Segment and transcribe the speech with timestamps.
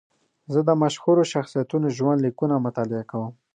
[0.53, 3.33] زه د مشهورو شخصیتونو ژوند لیکونه مطالعه کوم.